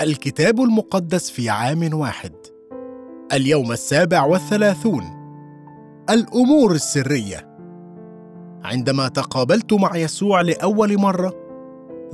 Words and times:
الكتاب 0.00 0.60
المقدس 0.60 1.30
في 1.30 1.48
عام 1.48 1.94
واحد. 1.94 2.32
اليوم 3.32 3.72
السابع 3.72 4.24
والثلاثون. 4.24 5.04
الأمور 6.10 6.72
السرية. 6.72 7.58
عندما 8.64 9.08
تقابلت 9.08 9.72
مع 9.72 9.96
يسوع 9.96 10.40
لأول 10.40 10.98
مرة 10.98 11.32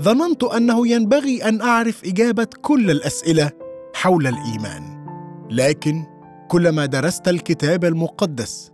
ظننت 0.00 0.44
أنه 0.44 0.88
ينبغي 0.88 1.48
أن 1.48 1.60
أعرف 1.60 2.04
إجابة 2.04 2.46
كل 2.62 2.90
الأسئلة 2.90 3.50
حول 3.94 4.26
الإيمان. 4.26 5.06
لكن 5.50 6.04
كلما 6.48 6.86
درست 6.86 7.28
الكتاب 7.28 7.84
المقدس 7.84 8.70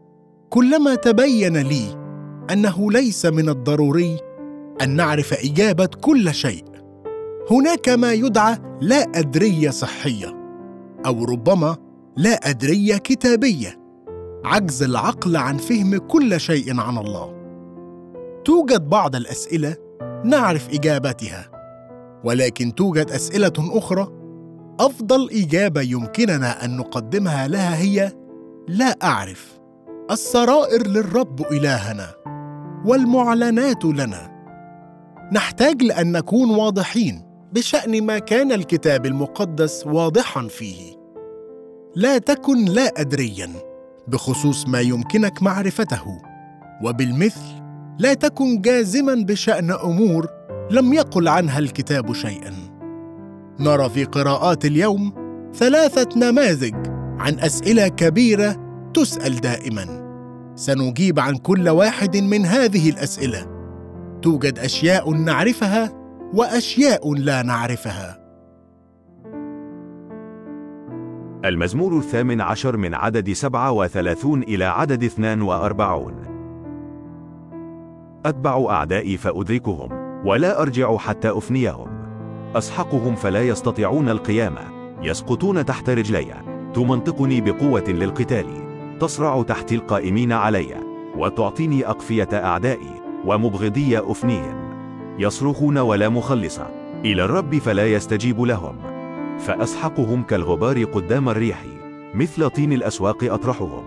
كلما 0.51 0.95
تبين 0.95 1.57
لي 1.57 1.85
أنه 2.53 2.93
ليس 2.93 3.27
من 3.27 3.49
الضروري 3.49 4.17
أن 4.83 4.97
نعرف 4.97 5.33
إجابة 5.33 5.87
كل 5.87 6.35
شيء 6.35 6.70
هناك 7.51 7.89
ما 7.89 8.13
يدعى 8.13 8.59
لا 8.81 9.03
ادريه 9.15 9.71
صحية 9.71 10.37
أو 11.07 11.25
ربما 11.25 11.77
لا 12.17 12.31
ادريه 12.51 12.97
كتابية 12.97 13.81
عجز 14.45 14.83
العقل 14.83 15.37
عن 15.37 15.57
فهم 15.57 15.97
كل 15.97 16.41
شيء 16.41 16.81
عن 16.81 16.99
الله. 16.99 17.35
توجد 18.45 18.89
بعض 18.89 19.17
الأسئلة 19.17 19.77
نعرف 20.25 20.69
إجابتها 20.69 21.51
ولكن 22.25 22.75
توجد 22.75 23.11
أسئلة 23.11 23.53
أخرى 23.59 24.09
أفضل 24.81 25.31
إجابة 25.31 25.81
يمكننا 25.81 26.65
أن 26.65 26.77
نقدمها 26.77 27.49
لها 27.49 27.77
هي 27.77 28.13
لا 28.69 28.97
أعرف. 29.03 29.61
السرائر 30.11 30.87
للرب 30.87 31.41
إلهنا 31.53 32.07
والمعلنات 32.87 33.85
لنا. 33.85 34.31
نحتاج 35.33 35.83
لأن 35.83 36.13
نكون 36.13 36.51
واضحين. 36.51 37.30
بشأن 37.53 38.03
ما 38.03 38.19
كان 38.19 38.53
الكتاب 38.53 39.07
المقدس 39.07 39.87
واضحا 39.87 40.49
فيه. 40.49 40.97
لا 41.97 42.19
تكن 42.19 42.65
لا 42.65 43.01
ادريا 43.01 43.51
بخصوص 44.09 44.69
ما 44.69 44.81
يمكنك 44.81 45.43
معرفته. 45.43 46.05
وبالمثل 46.85 47.63
لا 47.99 48.15
تكن 48.15 48.61
جازما 48.61 49.15
بشأن 49.15 49.71
أمور 49.71 50.27
لم 50.71 50.93
يقل 50.93 51.29
عنها 51.29 51.59
الكتاب 51.59 52.13
شيئا. 52.13 52.53
نرى 53.61 53.89
في 53.89 54.05
قراءات 54.05 54.65
اليوم 54.65 55.13
ثلاثة 55.55 56.19
نماذج 56.19 56.75
عن 57.19 57.39
أسئلة 57.39 57.89
كبيرة 57.89 58.57
تسأل 58.95 59.41
دائما. 59.41 60.01
سنجيب 60.55 61.21
عن 61.21 61.37
كل 61.37 61.69
واحد 61.69 62.17
من 62.17 62.47
هذه 62.47 62.91
الأسئلة. 62.91 63.47
توجد 64.23 64.59
أشياء 64.59 65.11
نعرفها 65.11 66.00
وأشياء 66.35 67.15
لا 67.15 67.43
نعرفها. 67.43 68.21
المزمور 71.45 71.99
الثامن 71.99 72.41
عشر 72.41 72.77
من 72.77 72.95
عدد 72.95 73.33
سبعة 73.33 73.73
وثلاثون 73.73 74.43
إلى 74.43 74.65
عدد 74.65 75.05
اثنان 75.05 75.43
وأربعون. 75.43 76.15
أتبع 78.27 78.71
أعدائي 78.71 79.17
فأدركهم 79.17 79.93
ولا 80.27 80.63
أرجع 80.63 80.97
حتى 80.97 81.31
أفنيهم. 81.31 81.89
أسحقهم 82.57 83.15
فلا 83.15 83.43
يستطيعون 83.43 84.09
القيامة 84.09 84.61
يسقطون 85.03 85.65
تحت 85.65 85.91
رجلي. 85.91 86.35
تمنطقني 86.75 87.41
بقوة 87.41 87.85
للقتال. 87.89 88.47
تصرع 89.01 89.43
تحت 89.43 89.73
القائمين 89.73 90.33
علي. 90.33 90.77
وتعطيني 91.17 91.87
أقفية 91.87 92.29
أعدائي 92.33 93.03
ومبغضي 93.27 93.99
أفنيهم. 93.99 94.70
يصرخون 95.21 95.79
ولا 95.79 96.09
مخلص 96.09 96.61
إلى 97.05 97.25
الرب 97.25 97.59
فلا 97.59 97.87
يستجيب 97.87 98.41
لهم. 98.41 98.77
فأسحقهم 99.39 100.23
كالغبار 100.23 100.85
قدام 100.85 101.29
الريح 101.29 101.65
مثل 102.15 102.51
طين 102.51 102.73
الأسواق 102.73 103.25
أطرحهم. 103.25 103.85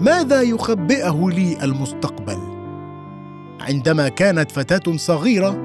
ماذا 0.00 0.42
يخبئه 0.42 1.30
لي 1.30 1.64
المستقبل؟ 1.64 2.38
عندما 3.60 4.08
كانت 4.08 4.52
فتاة 4.52 4.96
صغيرة 4.96 5.58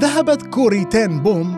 ذهبت 0.00 0.42
كوري 0.42 0.84
تان 0.84 1.20
بوم 1.20 1.56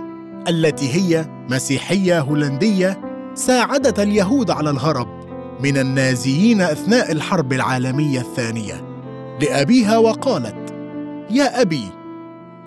التي 0.48 0.94
هي 0.94 1.26
مسيحية 1.50 2.20
هولندية 2.20 3.00
ساعدت 3.34 4.00
اليهود 4.00 4.50
على 4.50 4.70
الهرب 4.70 5.08
من 5.60 5.76
النازيين 5.76 6.60
أثناء 6.60 7.12
الحرب 7.12 7.52
العالمية 7.52 8.20
الثانية. 8.20 8.95
لأبيها 9.42 9.98
وقالت 9.98 10.74
يا 11.30 11.62
أبي 11.62 11.84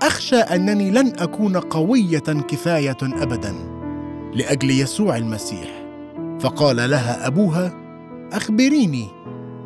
أخشى 0.01 0.35
أنني 0.35 0.91
لن 0.91 1.13
أكون 1.19 1.57
قوية 1.57 2.19
كفاية 2.19 2.97
ابدا 3.03 3.55
لأجل 4.33 4.69
يسوع 4.69 5.17
المسيح. 5.17 5.85
فقال 6.39 6.75
لها 6.75 7.27
أبوها 7.27 7.73
أخبريني 8.33 9.07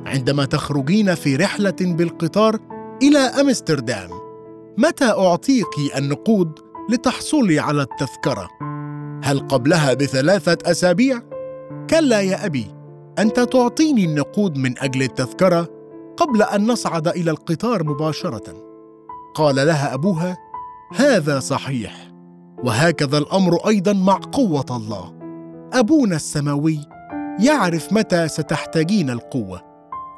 عندما 0.06 0.46
تخرجين 0.46 1.16
في 1.16 1.36
رحلة 1.36 1.75
بالقطار 1.81 2.59
إلى 3.03 3.18
أمستردام 3.20 4.09
متى 4.78 5.06
أعطيك 5.06 5.97
النقود 5.97 6.59
لتحصلي 6.90 7.59
على 7.59 7.81
التذكرة؟ 7.81 8.50
هل 9.24 9.40
قبلها 9.40 9.94
بثلاثة 9.94 10.58
أسابيع؟ 10.72 11.22
كلا 11.90 12.22
يا 12.22 12.46
أبي 12.46 12.68
أنت 13.20 13.40
تعطيني 13.40 14.06
النقود 14.06 14.58
من 14.58 14.80
أجل 14.80 15.02
التذكرة 15.02 15.83
قبل 16.18 16.41
أن 16.41 16.68
نصعد 16.68 17.07
إلى 17.07 17.31
القطار 17.31 17.84
مباشرة. 17.84 18.53
قال 19.35 19.56
لها 19.56 19.94
أبوها 19.94 20.38
هذا 20.96 21.40
صحيح 21.40 22.12
وهكذا 22.63 23.18
الأمر 23.18 23.68
أيضا 23.68 23.94
مع 23.94 24.19
قوة 24.31 24.66
الله. 24.72 25.13
أبونا 25.73 26.16
السماوي 26.16 26.79
يعرف 27.40 27.94
متى 27.94 28.28
ستحتاجين 28.28 29.09
القوة 29.09 29.62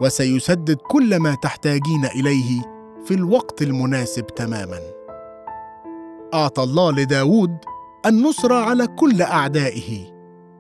وسيسدد 0.01 0.77
كل 0.77 1.17
ما 1.17 1.35
تحتاجين 1.35 2.05
إليه 2.05 2.61
في 3.05 3.13
الوقت 3.13 3.61
المناسب 3.61 4.25
تماما. 4.25 4.79
أعطى 6.33 6.63
الله 6.63 6.91
لداود 6.91 7.57
النصره 8.05 8.55
على 8.55 8.87
كل 8.87 9.21
أعدائه 9.21 10.15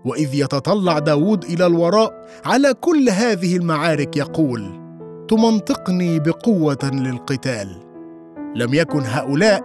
وإذ 0.05 0.33
يتطلع 0.33 0.99
داود 0.99 1.43
إلى 1.43 1.65
الوراء 1.65 2.27
على 2.45 2.73
كل 2.73 3.09
هذه 3.09 3.57
المعارك 3.57 4.17
يقول 4.17 4.84
تمنطقني 5.27 6.19
بقوة 6.19 6.91
للقتال. 6.93 7.75
لم 8.55 8.73
يكن 8.73 9.01
هؤلاء 9.05 9.63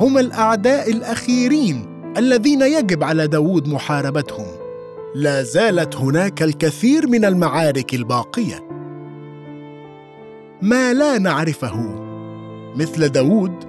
هم 0.00 0.18
الأعداء 0.18 0.90
الأخيرين 0.90 1.86
الذين 2.16 2.62
يجب 2.62 3.04
على 3.04 3.26
داود 3.26 3.68
محاربتهم. 3.68 4.46
لا 5.14 5.42
زالت 5.42 5.96
هناك 5.96 6.42
الكثير 6.42 7.06
من 7.06 7.24
المعارك 7.24 7.94
الباقية. 7.94 8.68
ما 10.62 10.94
لا 10.94 11.18
نعرفه 11.18 11.94
مثل 12.76 13.08
داود 13.08 13.64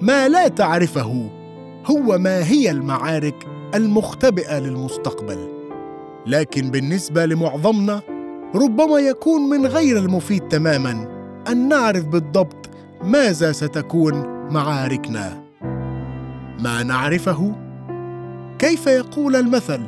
ما 0.00 0.28
لا 0.28 0.48
تعرفه 0.48 1.30
هو 1.86 2.18
ما 2.18 2.44
هي 2.48 2.70
المعارك 2.70 3.46
المختبئة 3.74 4.58
للمستقبل. 4.58 5.48
لكن 6.26 6.70
بالنسبة 6.70 7.26
لمعظمنا 7.26 8.02
ربما 8.54 8.98
يكون 8.98 9.42
من 9.42 9.66
غير 9.66 9.96
المفيد 9.96 10.48
تماما 10.48 11.08
أن 11.48 11.68
نعرف 11.68 12.04
بالضبط 12.04 12.70
ماذا 13.04 13.52
ستكون 13.52 14.22
معاركنا. 14.50 15.44
ما 16.60 16.82
نعرفه؟ 16.82 17.54
كيف 18.58 18.86
يقول 18.86 19.36
المثل 19.36 19.80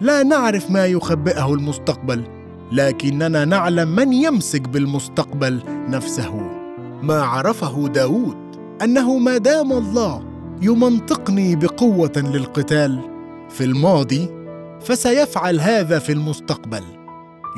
لا 0.00 0.22
نعرف 0.22 0.70
ما 0.70 0.86
يخبئه 0.86 1.54
المستقبل 1.54 2.24
لكننا 2.72 3.44
نعلم 3.44 3.88
من 3.88 4.12
يمسك 4.12 4.68
بالمستقبل 4.68 5.62
نفسه. 5.88 6.50
ما 7.02 7.22
عرفه 7.22 7.88
داود 7.88 8.36
أنه 8.82 9.18
ما 9.18 9.38
دام 9.38 9.72
الله 9.72 10.22
يمنطقني 10.62 11.56
بقوة 11.56 12.12
للقتال 12.16 13.00
في 13.48 13.64
الماضي 13.64 14.28
فسيفعل 14.80 15.60
هذا 15.60 15.98
في 15.98 16.12
المستقبل. 16.12 17.01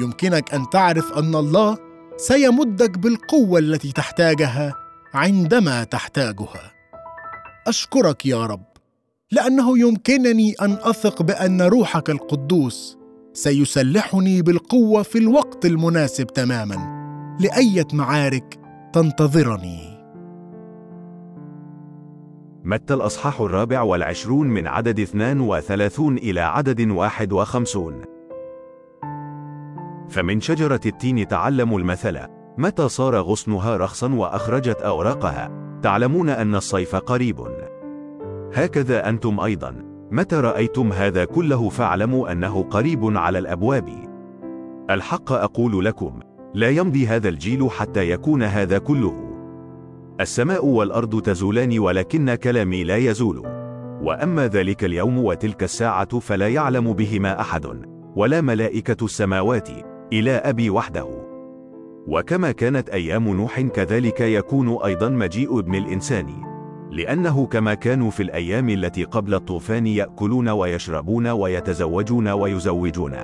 يمكنك 0.01 0.55
أن 0.55 0.71
تعرف 0.71 1.19
أن 1.19 1.35
الله 1.35 1.79
سيمدك 2.17 2.99
بالقوة 2.99 3.59
التي 3.59 3.93
تحتاجها 3.93 4.75
عندما 5.15 5.85
تحتاجها. 5.85 6.73
أشكرك 7.67 8.27
يا 8.27 8.47
رب 8.47 8.65
لأنه 9.31 9.79
يمكنني 9.79 10.55
أن 10.63 10.79
أثق 10.83 11.23
بأن 11.23 11.63
روحك 11.63 12.11
القدوس 12.11 12.99
سيسلحني 13.33 14.43
بالقوة 14.43 15.03
في 15.03 15.19
الوقت 15.19 15.67
المناسب 15.67 16.27
تماما 16.27 16.77
لأية 17.41 17.87
معارك 17.93 18.59
تنتظرني. 18.93 19.95
متى 22.65 22.95
الأصحاح 22.95 23.41
الرابع 23.41 23.83
والعشرون 23.83 24.47
من 24.47 24.67
عدد 24.67 25.01
اثنان 25.01 25.41
وثلاثون 25.41 26.19
إلى 26.19 26.41
عدد 26.41 26.91
واحد 26.91 27.33
وخمسون؟ 27.33 28.14
فمن 30.09 30.41
شجرة 30.41 30.81
التين 30.87 31.29
تعلموا 31.29 31.79
المثل 31.79 32.19
متى 32.59 32.89
صار 32.89 33.17
غصنها 33.17 33.77
رخصا 33.77 34.15
وأخرجت 34.15 34.77
أوراقها؟ 34.83 35.51
تعلمون 35.83 36.29
أن 36.29 36.55
الصيف 36.55 36.97
قريب. 36.97 37.41
هكذا 38.55 39.09
أنتم 39.09 39.41
أيضا. 39.41 39.75
متى 40.11 40.37
رأيتم 40.37 40.93
هذا 40.93 41.25
كله 41.25 41.69
فاعلموا 41.69 42.33
أنه 42.33 42.63
قريب 42.63 43.17
على 43.17 43.39
الأبواب. 43.39 43.89
الحق 44.91 45.33
أقول 45.33 45.85
لكم 45.85 46.21
لا 46.55 46.69
يمضي 46.69 47.07
هذا 47.07 47.29
الجيل 47.29 47.71
حتى 47.71 48.11
يكون 48.11 48.43
هذا 48.43 48.79
كله. 48.79 49.35
السماء 50.21 50.67
والأرض 50.67 51.23
تزولان 51.23 51.79
ولكن 51.79 52.35
كلامي 52.35 52.85
لا 52.85 52.97
يزول. 52.97 53.43
وأما 54.03 54.49
ذلك 54.49 54.85
اليوم 54.85 55.19
وتلك 55.19 55.63
الساعة 55.63 56.19
فلا 56.19 56.49
يعلم 56.49 56.93
بهما 56.93 57.41
أحد. 57.41 57.67
ولا 58.17 58.41
ملائكة 58.41 59.05
السماوات. 59.05 59.94
إلى 60.13 60.31
أبي 60.31 60.71
وحده. 60.71 61.09
وكما 62.07 62.53
كانت 62.53 62.89
أيام 62.89 63.29
نوح 63.29 63.61
كذلك 63.61 64.21
يكون 64.21 64.79
أيضا 64.85 65.09
مجيء 65.09 65.59
ابن 65.59 65.75
الإنسان. 65.75 66.27
لأنه 66.91 67.47
كما 67.47 67.75
كانوا 67.75 68.11
في 68.11 68.23
الأيام 68.23 68.69
التي 68.69 69.05
قبل 69.05 69.35
الطوفان 69.35 69.87
يأكلون 69.87 70.49
ويشربون 70.49 71.27
ويتزوجون 71.27 72.29
ويزوجون. 72.29 73.15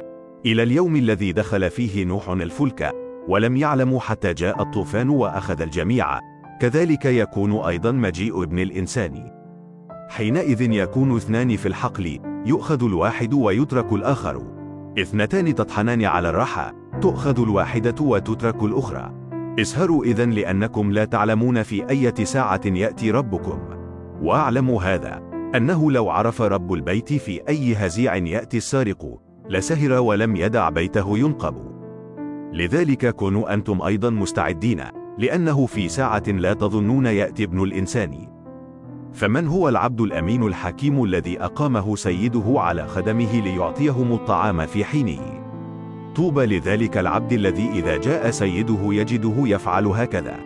إلى 0.46 0.62
اليوم 0.62 0.96
الذي 0.96 1.32
دخل 1.32 1.70
فيه 1.70 2.04
نوح 2.04 2.28
الفلك 2.28 2.92
ولم 3.28 3.56
يعلموا 3.56 4.00
حتى 4.00 4.34
جاء 4.34 4.62
الطوفان 4.62 5.08
وأخذ 5.08 5.62
الجميع. 5.62 6.18
كذلك 6.60 7.04
يكون 7.04 7.52
أيضا 7.52 7.92
مجيء 7.92 8.42
ابن 8.42 8.58
الإنسان. 8.58 9.30
حينئذ 10.08 10.72
يكون 10.72 11.16
اثنان 11.16 11.56
في 11.56 11.66
الحقل 11.66 12.18
يؤخذ 12.46 12.84
الواحد 12.84 13.34
ويترك 13.34 13.92
الآخر. 13.92 14.59
اثنتان 14.98 15.54
تطحنان 15.54 16.04
على 16.04 16.28
الرحى 16.28 16.72
تؤخذ 17.00 17.42
الواحدة 17.42 17.94
وتترك 18.00 18.62
الأخرى. 18.62 19.12
اسهروا 19.60 20.04
إذا 20.04 20.24
لأنكم 20.24 20.92
لا 20.92 21.04
تعلمون 21.04 21.62
في 21.62 21.90
أية 21.90 22.14
ساعة 22.14 22.60
يأتي 22.66 23.10
ربكم. 23.10 23.58
وأعلم 24.22 24.70
هذا 24.70 25.22
أنه 25.54 25.92
لو 25.92 26.10
عرف 26.10 26.42
رب 26.42 26.72
البيت 26.72 27.12
في 27.12 27.48
أي 27.48 27.74
هزيع 27.74 28.16
يأتي 28.16 28.56
السارق 28.56 29.20
لسهر 29.48 29.92
ولم 29.92 30.36
يدع 30.36 30.68
بيته 30.68 31.18
ينقب. 31.18 31.54
لذلك 32.52 33.14
كونوا 33.14 33.54
أنتم 33.54 33.82
أيضا 33.82 34.10
مستعدين 34.10 34.82
لأنه 35.18 35.66
في 35.66 35.88
ساعة 35.88 36.22
لا 36.28 36.52
تظنون 36.52 37.06
يأتي 37.06 37.44
ابن 37.44 37.62
الإنسان. 37.62 38.39
فمن 39.12 39.48
هو 39.48 39.68
العبد 39.68 40.00
الأمين 40.00 40.42
الحكيم 40.42 41.04
الذي 41.04 41.40
أقامه 41.40 41.96
سيده 41.96 42.54
على 42.56 42.86
خدمه 42.86 43.40
ليعطيهم 43.40 44.12
الطعام 44.12 44.66
في 44.66 44.84
حينه؟ 44.84 45.40
طوبى 46.14 46.46
لذلك 46.46 46.98
العبد 46.98 47.32
الذي 47.32 47.68
إذا 47.74 47.96
جاء 47.96 48.30
سيده 48.30 48.78
يجده 48.82 49.34
يفعل 49.36 49.86
هكذا. 49.86 50.36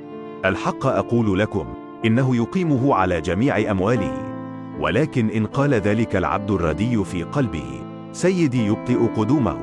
الحق 0.45 0.87
أقول 0.87 1.39
لكم 1.39 1.67
إنه 2.05 2.37
يقيمه 2.37 2.95
على 2.95 3.21
جميع 3.21 3.71
أمواله. 3.71 4.35
ولكن 4.81 5.31
إن 5.31 5.47
قال 5.47 5.75
ذلك 5.75 6.17
العبد 6.17 6.51
الردي 6.51 7.05
في 7.05 7.23
قلبه 7.23 7.83
سيدي 8.13 8.67
يبطئ 8.67 9.07
قدومه. 9.17 9.59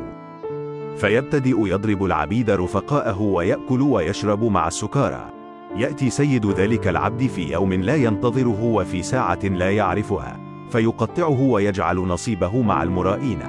فيبتدئ 0.98 1.68
يضرب 1.68 2.06
العبيد 2.06 2.50
رفقاءه 2.50 3.21
ويأكل 3.21 3.81
ويشرب 3.81 4.44
مع 4.44 4.68
السكارى. 4.68 5.40
يأتي 5.75 6.09
سيد 6.09 6.45
ذلك 6.45 6.88
العبد 6.88 7.27
في 7.27 7.51
يوم 7.51 7.73
لا 7.73 7.95
ينتظره 7.95 8.63
وفي 8.63 9.03
ساعة 9.03 9.39
لا 9.44 9.71
يعرفها 9.71 10.39
فيقطعه 10.71 11.41
ويجعل 11.41 11.97
نصيبه 11.97 12.62
مع 12.62 12.83
المرائين. 12.83 13.39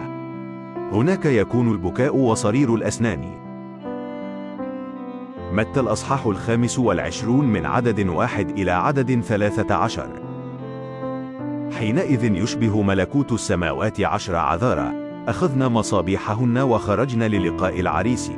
هناك 0.92 1.26
يكون 1.26 1.72
البكاء 1.72 2.16
وصرير 2.16 2.74
الأسنان. 2.74 3.42
متى 5.52 5.80
الأصحاح 5.80 6.26
الخامس 6.26 6.78
والعشرون 6.78 7.44
من 7.44 7.66
عدد 7.66 8.08
واحد 8.08 8.50
إلى 8.50 8.70
عدد 8.70 9.20
ثلاثة 9.20 9.74
عشر؟ 9.74 10.08
حينئذ 11.78 12.24
يشبه 12.24 12.82
ملكوت 12.82 13.32
السماوات 13.32 14.00
عشر 14.00 14.36
عذارى 14.36 14.92
أخذنا 15.28 15.68
مصابيحهن 15.68 16.58
وخرجن 16.58 17.22
للقاء 17.22 17.80
العريس. 17.80 18.32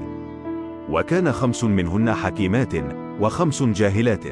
وكان 0.91 1.33
خمس 1.33 1.65
منهن 1.65 2.15
حكيمات 2.15 3.04
وخمس 3.21 3.63
جاهلات. 3.63 4.25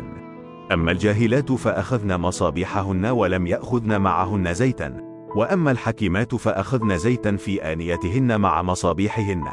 أما 0.72 0.90
الجاهلات 0.90 1.52
فأخذن 1.52 2.20
مصابيحهن 2.20 3.06
ولم 3.06 3.46
يأخذن 3.46 4.00
معهن 4.00 4.54
زيتا. 4.54 5.00
وأما 5.36 5.70
الحكيمات 5.70 6.34
فأخذن 6.34 6.98
زيتا 6.98 7.36
في 7.36 7.72
آنيتهن 7.72 8.40
مع 8.40 8.62
مصابيحهن. 8.62 9.44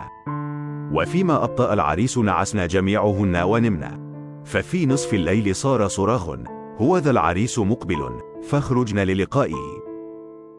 وفيما 0.93 1.43
أبطأ 1.43 1.73
العريس 1.73 2.17
نعسنا 2.17 2.65
جميعهن 2.65 3.35
ونمنا. 3.35 4.09
ففي 4.45 4.85
نصف 4.85 5.13
الليل 5.13 5.55
صار 5.55 5.87
صراخ. 5.87 6.29
هو 6.77 6.97
ذا 6.97 7.11
العريس 7.11 7.59
مقبل. 7.59 8.09
فاخرجن 8.49 8.99
للقائه 8.99 9.79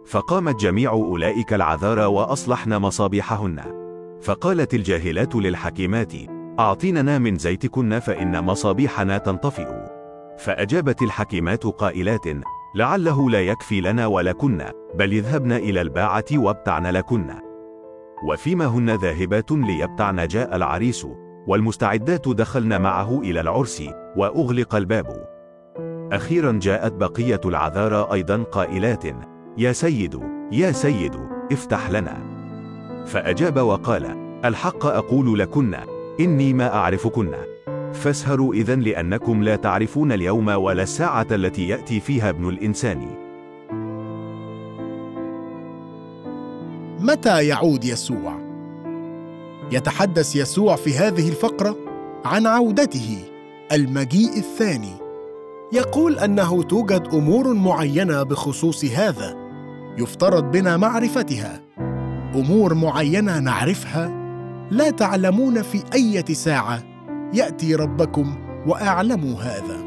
فقامت 0.07 0.61
جميع 0.61 0.91
أولئك 0.91 1.53
العذارى 1.53 2.05
وأصلحن 2.05 2.75
مصابيحهن. 2.75 3.81
فقالت 4.23 4.75
الجاهلات 4.75 5.37
للحكيمات 5.37 6.13
أعطيننا 6.61 7.19
من 7.19 7.37
زيتكن 7.37 7.99
فإن 7.99 8.45
مصابيحنا 8.45 9.19
تنطفئ. 9.19 9.69
فأجابت 10.39 11.03
الحكيمات 11.03 11.65
قائلات 11.65 12.27
لعله 12.75 13.31
لا 13.31 13.41
يكفي 13.41 13.81
لنا 13.81 14.07
ولكن 14.07 14.65
بل 14.95 15.13
اذهبن 15.13 15.53
إلى 15.53 15.81
الباعة 15.81 16.25
وابتعن 16.33 16.87
لكن. 16.87 17.35
وفيما 18.29 18.67
هن 18.67 18.91
ذاهبات 18.91 19.51
ليبتعن 19.51 20.27
جاء 20.27 20.57
العريس 20.57 21.07
والمستعدات 21.47 22.29
دخلن 22.29 22.81
معه 22.81 23.21
إلى 23.21 23.41
العرس 23.41 23.83
وأغلق 24.17 24.75
الباب. 24.75 25.27
أخيرا 26.13 26.53
جاءت 26.53 26.93
بقية 26.93 27.41
العذارى 27.45 28.09
أيضا 28.13 28.43
قائلات 28.43 29.05
يا 29.59 29.73
سيد 29.73 30.21
يا 30.53 30.73
سيد 30.73 31.17
افتح 31.53 31.91
لنا. 31.91 32.17
فأجاب 33.07 33.57
وقال 33.57 34.05
الحق 34.45 34.87
أقول 34.87 35.39
لكن. 35.39 36.00
إني 36.21 36.53
ما 36.53 36.75
أعرفكن. 36.75 37.35
فاسهروا 37.93 38.55
إذا 38.55 38.75
لأنكم 38.75 39.43
لا 39.43 39.57
تعرفون 39.57 40.13
اليوم 40.13 40.49
ولا 40.49 40.83
الساعة 40.83 41.27
التي 41.31 41.69
يأتي 41.69 42.01
فيها 42.01 42.31
ابن 42.31 42.49
الإنسان. 42.49 43.07
متى 47.01 47.47
يعود 47.47 47.85
يسوع؟ 47.85 48.39
يتحدث 49.73 50.37
يسوع 50.37 50.77
في 50.77 50.95
هذه 50.95 51.29
الفقرة 51.29 51.77
عن 52.25 52.47
عودته 52.47 53.19
المجيء 53.73 54.37
الثاني. 54.37 54.95
يقول 55.73 56.19
أنه 56.19 56.63
توجد 56.63 57.09
أمور 57.13 57.55
معينة 57.55 58.23
بخصوص 58.23 58.85
هذا 58.85 59.37
يفترض 59.99 60.51
بنا 60.51 60.77
معرفتها. 60.77 61.61
أمور 62.35 62.75
معينة 62.75 63.39
نعرفها 63.39 64.20
لا 64.71 64.91
تعلمون 64.91 65.63
في 65.63 65.85
أية 65.95 66.25
ساعة. 66.25 66.83
يأتي 67.35 67.75
ربكم 67.75 68.37
وأعلموا 68.67 69.41
هذا. 69.41 69.85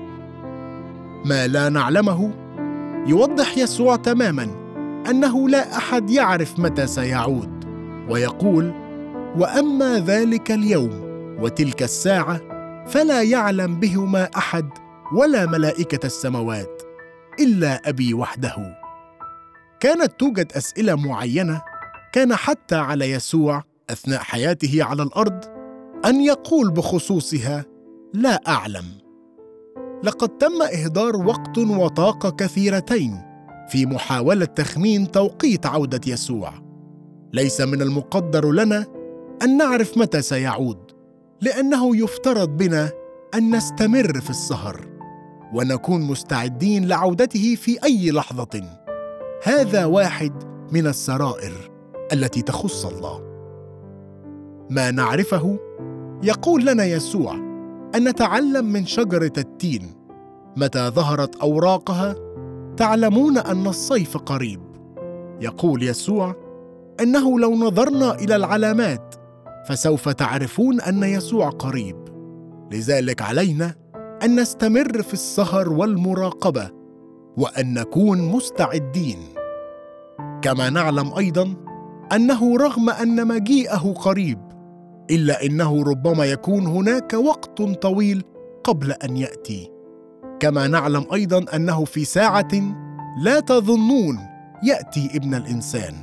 ما 1.26 1.48
لا 1.48 1.70
نعلمه 1.70 2.32
يوضح 3.08 3.58
يسوع 3.58 3.96
تماما 3.96 4.44
أنه 5.10 5.50
لا 5.50 5.78
أحد 5.78 6.10
يعرف 6.10 6.60
متى 6.60 6.88
سيعود 6.88 7.66
ويقول 8.10 8.74
وأما 9.38 10.00
ذلك 10.00 10.52
اليوم 10.52 11.02
وتلك 11.40 11.84
الساعة 11.84 12.42
فلا 12.88 13.22
يعلم 13.22 13.80
بهما 13.80 14.30
أحد 14.38 14.70
ولا 15.16 15.46
ملائكة 15.46 16.06
السماوات 16.06 16.82
إلا 17.40 17.90
أبي 17.90 18.14
وحده. 18.14 18.56
كانت 19.80 20.20
توجد 20.20 20.52
أسئلة 20.54 20.96
معينة 20.96 21.62
كان 22.14 22.36
حتى 22.36 22.76
على 22.76 23.12
يسوع 23.12 23.64
أثناء 23.90 24.20
حياته 24.20 24.84
على 24.84 25.04
الأرض 25.04 25.40
أن 26.06 26.22
يقول 26.22 26.72
بخصوصها 26.72 27.66
لا 28.14 28.42
أعلم. 28.48 28.86
لقد 30.04 30.30
تم 30.30 30.62
إهدار 30.62 31.16
وقت 31.16 31.58
وطاقه 31.58 32.30
كثيرتين 32.30 33.22
في 33.70 33.86
محاولة 33.86 34.46
تخمين 34.46 35.12
توقيت 35.12 35.66
عودة 35.66 36.02
يسوع. 36.08 36.54
ليس 37.34 37.62
من 37.62 37.82
المقدر 37.82 38.52
لنا 38.52 38.86
أن 39.44 39.58
نعرف 39.58 39.98
متى 39.98 40.22
سيعود 40.22 40.78
لأنه 41.42 41.98
يفترض 41.98 42.50
بنا 42.50 42.92
أن 43.34 43.56
نستمر 43.56 44.22
في 44.22 44.30
السهر 44.30 44.88
ونكون 45.54 46.02
مستعدين 46.02 46.88
لعودته 46.88 47.56
في 47.56 47.84
أي 47.84 48.12
لحظة. 48.12 48.64
هذا 49.44 49.86
واحد 49.86 50.34
من 50.72 50.88
السرائر 50.88 51.72
التي 52.14 52.42
تخص 52.42 52.86
الله. 52.86 53.33
ما 54.74 54.92
نعرفه 54.92 55.60
يقول 56.24 56.66
لنا 56.66 56.86
يسوع 56.86 57.36
أن 57.96 58.08
نتعلم 58.10 58.66
من 58.66 58.86
شجرة 58.86 59.34
التين 59.38 59.94
متى 60.58 60.90
ظهرت 60.90 61.36
أوراقها 61.36 62.16
تعلمون 62.78 63.38
أن 63.38 63.68
الصيف 63.68 64.18
قريب. 64.18 64.62
يقول 65.42 65.84
يسوع 65.84 66.36
إنه 67.02 67.40
لو 67.40 67.56
نظرنا 67.56 68.16
إلى 68.16 68.36
العلامات 68.36 69.16
فسوف 69.70 70.10
تعرفون 70.10 70.82
أن 70.82 71.04
يسوع 71.04 71.50
قريب. 71.50 71.98
لذلك 72.72 73.22
علينا 73.22 73.76
أن 74.24 74.40
نستمر 74.40 75.02
في 75.02 75.14
السهر 75.14 75.70
والمراقبة 75.70 76.70
وأن 77.38 77.74
نكون 77.74 78.22
مستعدين. 78.22 79.20
كما 80.42 80.70
نعلم 80.70 81.14
أيضا 81.18 81.54
أنه 82.16 82.58
رغم 82.58 82.90
أن 82.90 83.28
مجيئه 83.28 83.94
قريب 83.94 84.53
إلا 85.14 85.46
إنه 85.46 85.84
ربما 85.84 86.26
يكون 86.26 86.68
هناك 86.68 87.14
وقت 87.14 87.62
طويل 87.62 88.24
قبل 88.64 88.92
أن 88.92 89.18
يأتي. 89.18 89.72
كما 90.40 90.68
نعلم 90.68 91.06
أيضا 91.14 91.46
أنه 91.56 91.86
في 91.86 92.06
ساعة 92.06 92.52
لا 93.22 93.40
تظنون 93.40 94.20
يأتي 94.64 95.10
ابن 95.16 95.34
الإنسان. 95.34 95.94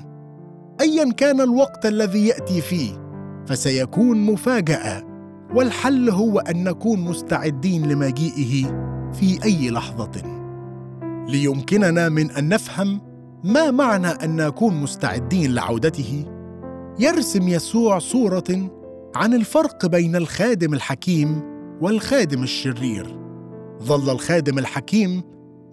ايا 0.80 1.12
كان 1.12 1.40
الوقت 1.40 1.86
الذي 1.86 2.26
يأتي 2.26 2.60
فيه 2.60 2.90
فسيكون 3.46 4.20
مفاجأة 4.20 5.02
والحل 5.54 6.10
هو 6.10 6.38
أن 6.38 6.64
نكون 6.64 7.00
مستعدين 7.00 7.92
لمجيئه 7.92 8.66
في 9.12 9.44
أي 9.44 9.70
لحظة. 9.70 10.22
ليمكننا 11.28 12.08
من 12.08 12.30
أن 12.30 12.48
نفهم 12.48 13.00
ما 13.44 13.70
معنى 13.70 14.08
أن 14.08 14.36
نكون 14.36 14.74
مستعدين 14.74 15.54
لعودته 15.54 16.24
يرسم 16.98 17.48
يسوع 17.48 17.98
صورة 17.98 18.70
عن 19.16 19.34
الفرق 19.34 19.86
بين 19.86 20.16
الخادم 20.16 20.74
الحكيم 20.74 21.42
والخادم 21.80 22.42
الشرير. 22.42 23.16
ظل 23.82 24.10
الخادم 24.10 24.58
الحكيم 24.58 25.22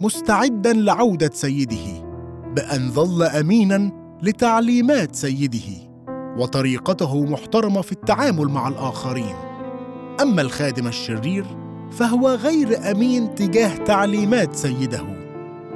مستعدا 0.02 0.74
لعودة 0.74 1.30
سيده 1.34 2.08
بأن 2.56 2.92
ظل 2.92 3.24
امينا 3.24 3.92
لتعليمات 4.24 5.16
سيده 5.16 5.90
وطريقته 6.38 7.26
محترمة 7.26 7.82
في 7.82 7.92
التعامل 7.92 8.48
مع 8.48 8.68
الآخرين. 8.68 9.36
أما 10.22 10.42
الخادم 10.42 10.88
الشرير 10.88 11.46
فهو 11.92 12.30
غير 12.30 12.92
أمين 12.92 13.36
تجاه 13.36 13.76
تعليمات 13.76 14.56
سيده 14.56 15.04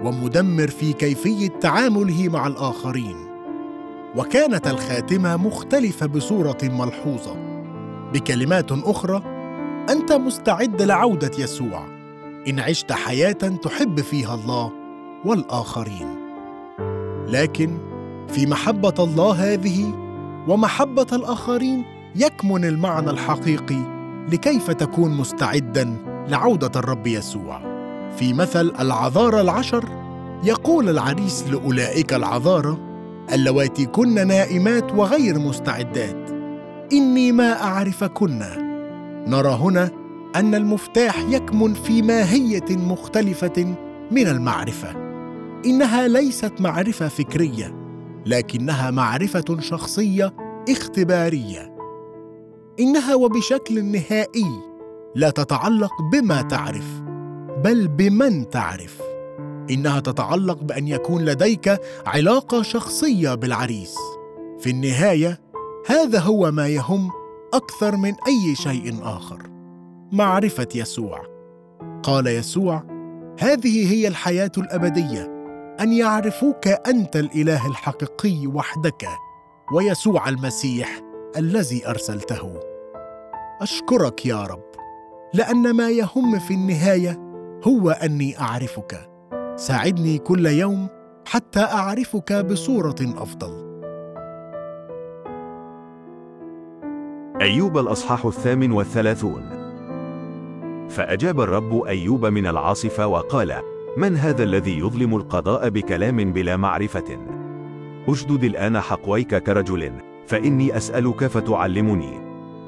ومدمر 0.04 0.68
في 0.68 0.94
كيفية 0.94 1.48
تعامله 1.48 2.30
مع 2.30 2.48
الآخرين. 2.48 3.16
وكانت 4.16 4.68
الخاتمة 4.68 5.38
مختلفة 5.38 6.06
بصورة 6.06 6.58
ملحوظة. 6.64 7.51
بكلمات 8.14 8.72
أخرى 8.72 9.22
أنت 9.90 10.12
مستعد 10.12 10.82
لعودة 10.82 11.32
يسوع. 11.40 11.86
إن 12.48 12.60
عشت 12.60 12.92
حياة 12.92 13.32
تحب 13.32 14.02
فيها 14.02 14.36
الله 14.36 14.72
والآخرين. 15.26 16.08
لكن 17.28 17.78
في 18.28 18.46
محبة 18.46 18.94
الله 19.00 19.54
هذه 19.54 19.94
ومحبة 20.48 21.08
الآخرين 21.14 21.86
يكمن 22.16 22.66
المعنى 22.66 23.10
الحقيقي 23.10 23.82
لكيف 24.32 24.72
تكون 24.72 25.12
مستعدا 25.12 25.98
لعودة 26.28 26.72
الرب 26.76 27.08
يسوع. 27.08 27.62
في 28.18 28.34
مثل 28.34 28.74
العذارى 28.80 29.42
العشر 29.42 29.86
يقول 30.44 30.90
العريس 30.90 31.46
لأولئك 31.48 32.14
العذارى 32.14 32.78
اللواتي 33.34 33.86
كن 33.86 34.28
نائمات 34.28 34.94
وغير 34.94 35.40
مستعدات. 35.40 36.31
إني 36.94 37.32
ما 37.32 37.64
أعرفكن. 37.64 38.40
نرى 39.28 39.50
هنا 39.50 39.92
أن 40.36 40.56
المفتاح 40.56 41.20
يكمن 41.30 41.74
في 41.74 42.02
ماهية 42.02 42.66
مختلفة 42.78 43.76
من 44.12 44.28
المعرفة. 44.28 44.92
إنها 45.66 46.08
ليست 46.08 46.54
معرفة 46.60 47.08
فكرية 47.08 47.76
لكنها 48.26 48.92
معرفة 48.92 49.60
شخصية 49.60 50.34
اختبارية. 50.70 51.76
إنها 52.80 53.16
وبشكل 53.16 53.86
نهائي 53.86 54.62
لا 55.16 55.30
تتعلق 55.30 55.92
بما 56.14 56.42
تعرف 56.42 57.02
بل 57.64 57.88
بمن 57.88 58.50
تعرف. 58.50 59.02
إنها 59.70 60.00
تتعلق 60.00 60.64
بأن 60.64 60.88
يكون 60.88 61.26
لديك 61.26 61.80
علاقة 62.06 62.62
شخصية 62.62 63.36
بالعريس. 63.36 63.96
في 64.60 64.70
النهاية 64.70 65.41
هذا 65.88 66.20
هو 66.20 66.52
ما 66.52 66.68
يهم 66.68 67.10
أكثر 67.54 67.96
من 67.98 68.14
أي 68.28 68.56
شيء 68.56 69.00
آخر. 69.04 69.50
معرفة 70.12 70.68
يسوع. 70.76 71.22
قال 72.04 72.28
يسوع 72.28 72.84
هذه 73.40 73.94
هي 73.94 74.08
الحياة 74.08 74.52
الأبدية 74.58 75.24
أن 75.80 75.94
يعرفوك 75.94 76.68
أنت 76.68 77.16
الإله 77.16 77.68
الحقيقي 77.68 78.48
وحدك 78.48 79.08
ويسوع 79.74 80.30
المسيح 80.30 81.02
الذي 81.38 81.88
أرسلته. 81.88 82.60
أشكرك 83.62 84.26
يا 84.26 84.44
رب 84.44 84.72
لأن 85.34 85.72
ما 85.72 85.90
يهم 85.90 86.40
في 86.40 86.54
النهاية 86.54 87.20
هو 87.68 87.90
أني 87.90 88.40
أعرفك. 88.40 89.10
ساعدني 89.56 90.18
كل 90.18 90.46
يوم 90.46 90.88
حتى 91.26 91.60
أعرفك 91.60 92.34
بصورة 92.34 92.96
أفضل. 93.02 93.71
أيوب 97.42 97.78
الأصحاح 97.78 98.26
الثامن 98.26 98.72
والثلاثون. 98.72 99.44
فأجاب 100.90 101.42
الرب 101.42 101.84
أيوب 101.84 102.26
من 102.26 102.48
العاصفة 102.48 103.08
وقال 103.08 103.56
من 103.98 104.18
هذا 104.18 104.44
الذي 104.44 104.80
يظلم 104.80 105.16
القضاء 105.16 105.70
بكلام 105.70 106.34
بلا 106.34 106.58
معرفة؟ 106.58 107.18
أشدد 108.08 108.44
الآن 108.44 108.80
حقويك 108.80 109.36
كرجل 109.36 109.92
فإني 110.28 110.78
أسألك 110.78 111.28
فتعلمني. 111.28 112.20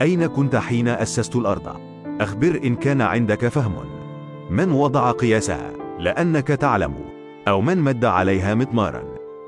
أين 0.01 0.27
كنت 0.27 0.55
حين 0.55 0.87
أسست 0.87 1.35
الأرض؟ 1.35 1.75
أخبر 2.21 2.59
إن 2.63 2.75
كان 2.75 3.01
عندك 3.01 3.47
فهم. 3.47 3.75
من 4.49 4.71
وضع 4.71 5.11
قياسها؟ 5.11 5.71
لأنك 5.99 6.47
تعلم. 6.47 6.93
أو 7.47 7.61
من 7.61 7.77
مد 7.77 8.05
عليها 8.05 8.55
مطمارا 8.55 9.03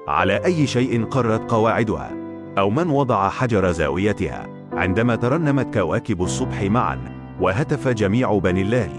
على 0.07 0.45
أي 0.45 0.67
شيء 0.67 1.05
قرت 1.05 1.51
قواعدها؟ 1.51 2.11
أو 2.57 2.69
من 2.69 2.89
وضع 2.89 3.29
حجر 3.29 3.71
زاويتها؟ 3.71 4.54
عندما 4.75 5.15
ترنمت 5.15 5.73
كواكب 5.73 6.23
الصبح 6.23 6.63
معا 6.63 6.99
وهتف 7.41 7.87
جميع 7.87 8.37
بني 8.37 8.61
الليل 8.61 8.91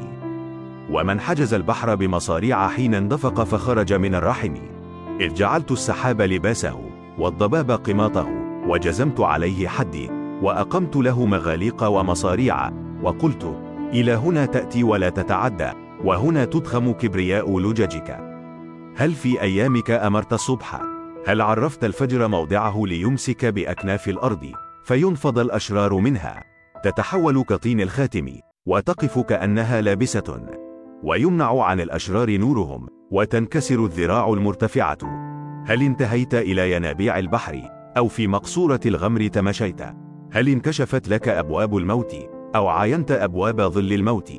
ومن 0.91 1.21
حجز 1.21 1.55
البحر 1.55 1.95
بمصاريع 1.95 2.69
حين 2.69 2.95
اندفق 2.95 3.45
فخرج 3.45 3.93
من 3.93 4.15
الرحم. 4.15 4.55
إذ 5.21 5.35
جعلت 5.35 5.73
السحاب 5.73 6.23
لباسه 6.23 6.81
والضباب 7.19 7.71
قماطه 7.71 8.29
وجزمت 8.69 9.21
عليه 9.21 9.69
حدي 9.69 10.11
وأقمت 10.43 10.97
له 10.97 11.27
مغاليق 11.27 11.85
ومصاريع. 11.85 12.71
وقلت 13.03 13.57
إلى 13.93 14.13
هنا 14.13 14.47
تأتي 14.47 14.83
ولا 14.83 15.09
تتعدى 15.09 15.71
وهنا 16.05 16.45
تضخم 16.45 16.93
كبرياء 16.93 17.59
لججك. 17.59 18.19
هل 18.97 19.13
في 19.13 19.41
أيامك 19.41 19.91
أمرت 19.91 20.33
الصبح؟ 20.33 20.81
هل 21.27 21.41
عرفت 21.41 21.85
الفجر 21.85 22.29
موضعه 22.29 22.83
ليمسك 22.87 23.45
بأكناف 23.45 24.09
الأرض؟ 24.09 24.66
فينفض 24.87 25.39
الأشرار 25.39 25.95
منها. 25.95 26.45
تتحول 26.83 27.43
كطين 27.43 27.81
الخاتم 27.81 28.33
وتقف 28.67 29.19
كأنها 29.19 29.81
لابسة. 29.81 30.47
ويمنع 31.03 31.63
عن 31.63 31.81
الأشرار 31.81 32.37
نورهم 32.37 32.89
وتنكسر 33.11 33.85
الذراع 33.85 34.29
المرتفعة. 34.29 34.99
هل 35.67 35.83
انتهيت 35.83 36.35
إلى 36.35 36.73
ينابيع 36.73 37.19
البحر 37.19 37.63
أو 37.97 38.09
في 38.09 38.27
مقصورة 38.27 38.81
الغمر 38.87 39.27
تمشيت؟ 39.27 39.81
هل 40.33 40.49
انكشفت 40.49 41.09
لك 41.09 41.29
أبواب 41.29 41.77
الموت 41.77 42.15
أو 42.57 42.69
عاينت 42.69 43.11
أبواب 43.11 43.61
ظل 43.61 43.93
الموت؟ 43.93 44.33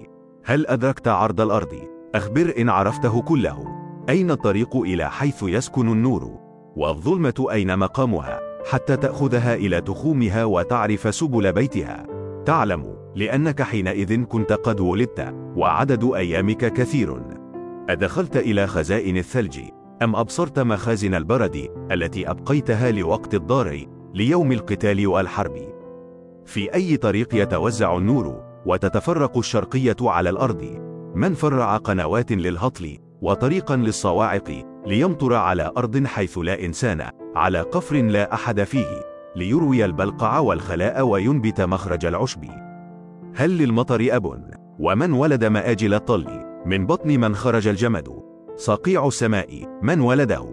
هل 0.45 0.67
أدركت 0.67 1.07
عرض 1.07 1.41
الأرض؟ 1.41 1.81
أخبر 2.15 2.53
إن 2.57 2.69
عرفته 2.69 3.21
كله. 3.21 3.65
أين 4.09 4.31
الطريق 4.31 4.77
إلى 4.77 5.11
حيث 5.11 5.43
يسكن 5.43 5.87
النور؟ 5.91 6.39
والظلمة 6.75 7.47
أين 7.51 7.79
مقامها؟ 7.79 8.39
حتى 8.69 8.97
تأخذها 8.97 9.55
إلى 9.55 9.81
تخومها 9.81 10.45
وتعرف 10.45 11.15
سبل 11.15 11.53
بيتها. 11.53 12.05
تعلم 12.45 12.95
لأنك 13.15 13.61
حينئذ 13.61 14.23
كنت 14.23 14.53
قد 14.53 14.79
ولدت 14.79 15.35
وعدد 15.55 16.11
أيامك 16.15 16.73
كثير. 16.73 17.21
أدخلت 17.89 18.37
إلى 18.37 18.67
خزائن 18.67 19.17
الثلج. 19.17 19.59
أم 20.01 20.15
أبصرت 20.15 20.59
مخازن 20.59 21.15
البرد 21.15 21.69
التي 21.91 22.29
أبقيتها 22.29 22.91
لوقت 22.91 23.33
الضار 23.35 23.85
ليوم 24.13 24.51
القتال 24.51 25.07
والحرب؟ 25.07 25.57
في 26.45 26.73
أي 26.73 26.97
طريق 26.97 27.35
يتوزع 27.35 27.97
النور 27.97 28.43
وتتفرق 28.65 29.37
الشرقية 29.37 29.95
على 30.01 30.29
الأرض؟ 30.29 30.63
من 31.15 31.33
فرع 31.33 31.77
قنوات 31.77 32.31
للهطل 32.31 32.97
وطريقا 33.21 33.75
للصواعق 33.75 34.63
ليمطر 34.87 35.33
على 35.33 35.71
أرض 35.77 36.05
حيث 36.05 36.37
لا 36.37 36.65
إنسان 36.65 37.09
على 37.37 37.61
قفر 37.61 37.95
لا 37.95 38.33
أحد 38.33 38.63
فيه 38.63 39.01
ليروي 39.35 39.85
البلقع 39.85 40.39
والخلاء 40.39 41.01
وينبت 41.01 41.61
مخرج 41.61 42.05
العشب. 42.05 42.45
هل 43.35 43.57
للمطر 43.57 44.07
أب؟ 44.11 44.51
ومن 44.79 45.11
ولد 45.11 45.45
مآجل 45.45 45.93
الطل؟ 45.93 46.27
من 46.65 46.85
بطن 46.85 47.19
من 47.19 47.35
خرج 47.35 47.67
الجمد. 47.67 48.07
صقيع 48.55 49.07
السماء 49.07 49.79
من 49.81 50.01
ولده؟ 50.01 50.45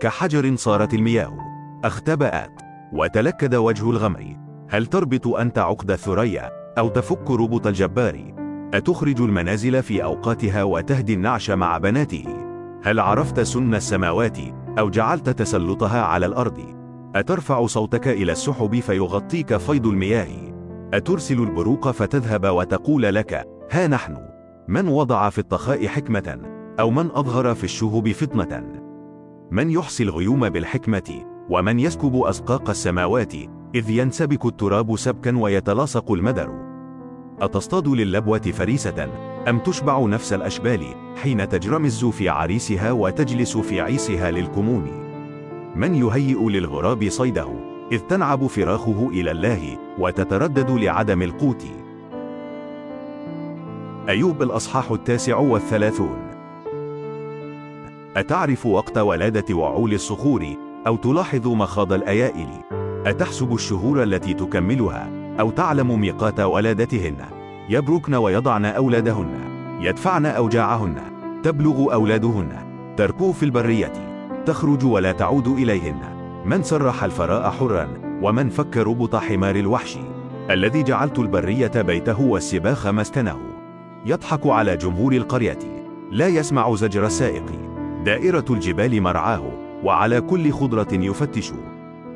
كحجر 0.00 0.56
صارت 0.56 0.94
المياه. 0.94 1.38
اختبأت 1.84 2.60
وتلكد 2.92 3.54
وجه 3.54 3.90
الغمر. 3.90 4.36
هل 4.70 4.86
تربط 4.86 5.26
أنت 5.26 5.58
عقد 5.58 5.90
الثريا؟ 5.90 6.50
أو 6.78 6.88
تفك 6.88 7.30
ربط 7.30 7.66
الجبار؟ 7.66 8.34
أتخرج 8.74 9.20
المنازل 9.20 9.82
في 9.82 10.04
أوقاتها 10.04 10.62
وتهدي 10.62 11.14
النعش 11.14 11.50
مع 11.50 11.78
بناته؟ 11.78 12.24
هل 12.82 13.00
عرفت 13.00 13.40
سن 13.40 13.74
السماوات؟ 13.74 14.38
أو 14.78 14.90
جعلت 14.90 15.30
تسلطها 15.30 16.02
على 16.02 16.26
الأرض؟ 16.26 16.60
أترفع 17.16 17.66
صوتك 17.66 18.08
إلى 18.08 18.32
السحب 18.32 18.80
فيغطيك 18.80 19.56
فيض 19.56 19.86
المياه؟ 19.86 20.28
أترسل 20.94 21.40
البروق 21.40 21.90
فتذهب 21.90 22.46
وتقول 22.46 23.02
لك 23.02 23.48
ها 23.70 23.86
نحن. 23.86 24.16
من 24.68 24.88
وضع 24.88 25.30
في 25.30 25.38
الطخاء 25.38 25.86
حكمة؟ 25.86 26.40
أو 26.80 26.90
من 26.90 27.10
أظهر 27.14 27.54
في 27.54 27.64
الشهب 27.64 28.12
فطنة؟ 28.12 28.82
من 29.50 29.70
يحصي 29.70 30.02
الغيوم 30.02 30.48
بالحكمة 30.48 31.24
ومن 31.50 31.80
يسكب 31.80 32.16
أسقاق 32.16 32.70
السماوات 32.70 33.34
إذ 33.74 33.90
ينسبك 33.90 34.46
التراب 34.46 34.96
سبكا 34.96 35.38
ويتلاصق 35.38 36.12
المدر. 36.12 36.50
أتصطاد 37.40 37.88
للبوة 37.88 38.38
فريسة؟ 38.38 39.08
أم 39.48 39.58
تشبع 39.58 40.00
نفس 40.00 40.32
الأشبال 40.32 40.84
حين 41.22 41.48
تجرمز 41.48 42.04
في 42.04 42.28
عريسها 42.28 42.92
وتجلس 42.92 43.56
في 43.56 43.80
عيسها 43.80 44.30
للكمون؟ 44.30 44.90
من 45.76 45.94
يهيئ 45.94 46.48
للغراب 46.48 47.08
صيده 47.08 47.48
إذ 47.92 47.98
تنعب 47.98 48.46
فراخه 48.46 49.08
إلى 49.08 49.30
الله 49.30 49.78
وتتردد 49.98 50.70
لعدم 50.70 51.22
القوت؟ 51.22 51.64
أيوب 54.08 54.42
الأصحاح 54.42 54.90
التاسع 54.90 55.36
والثلاثون. 55.36 56.18
أتعرف 58.16 58.66
وقت 58.66 58.98
ولادة 58.98 59.54
وعول 59.54 59.94
الصخور 59.94 60.46
أو 60.86 60.96
تلاحظ 60.96 61.48
مخاض 61.48 61.92
الأيائل؟ 61.92 62.48
أتحسب 63.06 63.54
الشهور 63.54 64.02
التي 64.02 64.34
تكملها 64.34 65.10
أو 65.40 65.50
تعلم 65.50 66.00
ميقات 66.00 66.40
ولادتهن؟ 66.40 67.37
يبركن 67.68 68.14
ويضعن 68.14 68.64
أولادهن. 68.64 69.28
يدفعن 69.80 70.26
أوجاعهن. 70.26 70.94
تبلغ 71.42 71.92
أولادهن. 71.92 72.48
تركو 72.96 73.32
في 73.32 73.42
البرية. 73.42 73.92
تخرج 74.46 74.84
ولا 74.84 75.12
تعود 75.12 75.48
إليهن. 75.48 76.00
من 76.44 76.62
سرح 76.62 77.04
الفراء 77.04 77.50
حرا 77.50 77.88
ومن 78.22 78.48
فك 78.48 78.76
ربط 78.76 79.16
حمار 79.16 79.56
الوحش. 79.56 79.98
الذي 80.50 80.82
جعلت 80.82 81.18
البرية 81.18 81.82
بيته 81.82 82.20
والسباخ 82.20 82.86
مسكنه 82.86 83.38
يضحك 84.06 84.46
على 84.46 84.76
جمهور 84.76 85.12
القرية. 85.12 85.58
لا 86.10 86.28
يسمع 86.28 86.74
زجر 86.74 87.06
السائق. 87.06 87.46
دائرة 88.04 88.44
الجبال 88.50 89.02
مرعاه 89.02 89.42
وعلى 89.84 90.20
كل 90.20 90.52
خضرة 90.52 90.88
يفتش. 90.92 91.52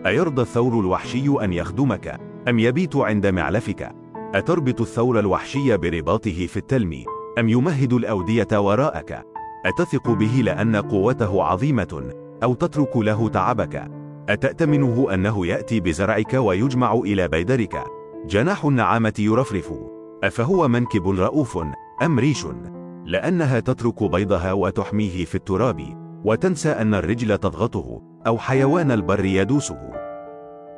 أيرضى 0.06 0.42
الثور 0.42 0.80
الوحشي 0.80 1.44
أن 1.44 1.52
يخدمك؟ 1.52 2.20
أم 2.48 2.58
يبيت 2.58 2.96
عند 2.96 3.26
معلفك؟ 3.26 4.01
أتربط 4.34 4.80
الثور 4.80 5.18
الوحشي 5.18 5.76
برباطه 5.76 6.46
في 6.46 6.56
التلم 6.56 7.04
أم 7.38 7.48
يمهد 7.48 7.92
الأودية 7.92 8.48
وراءك؟ 8.52 9.26
أتثق 9.66 10.10
به 10.10 10.40
لأن 10.44 10.76
قوته 10.76 11.42
عظيمة 11.42 12.12
أو 12.42 12.54
تترك 12.54 12.96
له 12.96 13.28
تعبك؟ 13.28 13.90
أتأتمنه 14.28 15.14
أنه 15.14 15.46
يأتي 15.46 15.80
بزرعك 15.80 16.34
ويجمع 16.34 16.92
إلى 16.92 17.28
بيدرك؟ 17.28 17.84
جناح 18.26 18.64
النعامة 18.64 19.14
يرفرف. 19.18 19.72
أفهو 20.24 20.68
منكب 20.68 21.08
رؤوف 21.08 21.58
أم 22.02 22.18
ريش؟ 22.18 22.46
لأنها 23.04 23.60
تترك 23.60 24.02
بيضها 24.02 24.52
وتحميه 24.52 25.24
في 25.24 25.34
التراب 25.34 25.80
وتنسى 26.24 26.68
أن 26.68 26.94
الرجل 26.94 27.38
تضغطه 27.38 28.02
أو 28.26 28.38
حيوان 28.38 28.90
البر 28.90 29.24
يدوسه. 29.24 29.90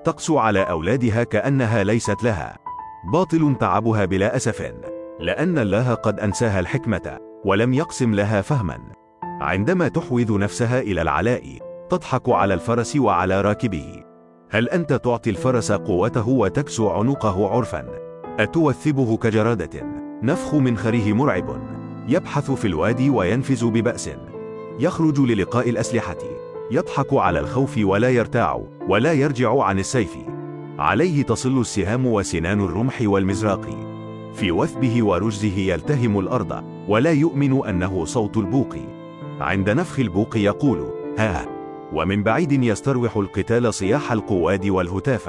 تقسو 0.04 0.38
على 0.38 0.60
أولادها 0.60 1.24
كأنها 1.24 1.84
ليست 1.84 2.24
لها. 2.24 2.63
باطل 3.12 3.56
تعبها 3.60 4.04
بلا 4.04 4.36
أسف 4.36 4.72
لأن 5.20 5.58
الله 5.58 5.94
قد 5.94 6.20
أنساها 6.20 6.60
الحكمة 6.60 7.18
ولم 7.44 7.74
يقسم 7.74 8.14
لها 8.14 8.40
فهما. 8.40 8.78
عندما 9.22 9.88
تحوذ 9.88 10.38
نفسها 10.38 10.80
إلى 10.80 11.02
العلاء 11.02 11.58
تضحك 11.90 12.28
على 12.28 12.54
الفرس 12.54 12.96
وعلى 12.96 13.40
راكبه. 13.40 14.04
هل 14.50 14.68
أنت 14.68 14.92
تعطي 14.92 15.30
الفرس 15.30 15.72
قوته 15.72 16.28
وتكسو 16.28 16.88
عنقه 16.88 17.48
عرفا؟ 17.48 17.86
أتوثبه 18.38 19.16
كجرادة؟ 19.16 19.82
نفخ 20.22 20.54
منخره 20.54 21.12
مرعب. 21.12 21.60
يبحث 22.08 22.50
في 22.50 22.66
الوادي 22.66 23.10
وينفز 23.10 23.64
ببأس. 23.64 24.10
يخرج 24.80 25.20
للقاء 25.20 25.70
الأسلحة. 25.70 26.18
يضحك 26.70 27.12
على 27.12 27.40
الخوف 27.40 27.78
ولا 27.78 28.10
يرتاع 28.10 28.62
ولا 28.88 29.12
يرجع 29.12 29.62
عن 29.62 29.78
السيف. 29.78 30.16
عليه 30.78 31.22
تصل 31.22 31.60
السهام 31.60 32.06
وسنان 32.06 32.60
الرمح 32.60 32.98
والمزراق. 33.02 33.68
في 34.34 34.52
وثبه 34.52 35.04
ورجزه 35.04 35.58
يلتهم 35.58 36.18
الأرض 36.18 36.64
ولا 36.88 37.12
يؤمن 37.12 37.66
أنه 37.66 38.04
صوت 38.04 38.36
البوق. 38.36 38.76
عند 39.40 39.70
نفخ 39.70 39.98
البوق 39.98 40.36
يقول 40.36 40.90
ها 41.18 41.46
ومن 41.92 42.22
بعيد 42.22 42.52
يستروح 42.52 43.16
القتال 43.16 43.74
صياح 43.74 44.12
القواد 44.12 44.66
والهتاف. 44.66 45.28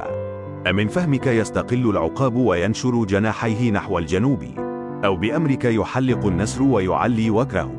أمن 0.70 0.88
فهمك 0.88 1.28
يستقل 1.28 1.90
العقاب 1.90 2.36
وينشر 2.36 3.06
جناحيه 3.06 3.72
نحو 3.72 3.98
الجنوب. 4.00 4.44
أو 5.06 5.16
بأمرك 5.16 5.66
يحلق 5.66 6.26
النسر 6.26 6.64
ويعلي 6.64 7.30
وكره. 7.30 7.72